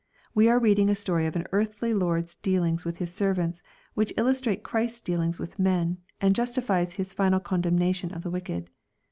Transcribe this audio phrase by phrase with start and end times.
[0.33, 3.61] We are reading a story of an earthly lord's dealings with his servants,
[3.93, 8.71] which illustrates Christ's dealings with men, and jus tifies His final condemnation of the wicked.